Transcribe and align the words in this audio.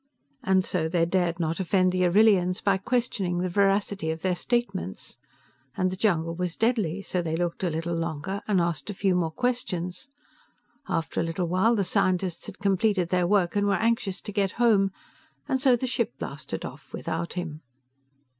And 0.41 0.65
so, 0.65 0.89
they 0.89 1.05
dared 1.05 1.39
not 1.39 1.59
offend 1.59 1.91
the 1.91 2.05
Arrillians 2.07 2.59
by 2.59 2.77
questioning 2.77 3.37
the 3.37 3.49
veracity 3.49 4.09
of 4.09 4.23
their 4.23 4.33
statements. 4.33 5.19
And 5.77 5.91
the 5.91 5.95
jungle 5.95 6.33
was 6.33 6.55
deadly, 6.55 7.03
so 7.03 7.21
they 7.21 7.35
looked 7.35 7.63
a 7.63 7.69
little 7.69 7.93
longer, 7.95 8.41
and 8.47 8.59
asked 8.59 8.89
a 8.89 8.95
few 8.95 9.13
more 9.13 9.29
questions. 9.29 10.09
After 10.87 11.19
a 11.19 11.23
little 11.23 11.47
while, 11.47 11.75
the 11.75 11.83
scientists 11.83 12.47
had 12.47 12.57
completed 12.57 13.09
their 13.09 13.27
work 13.27 13.55
and 13.55 13.67
were 13.67 13.75
anxious 13.75 14.21
to 14.21 14.31
get 14.31 14.53
home, 14.53 14.89
and 15.47 15.61
so, 15.61 15.75
the 15.75 15.85
ship 15.85 16.13
blasted 16.17 16.65
off, 16.65 16.91
without 16.91 17.33
him. 17.33 17.61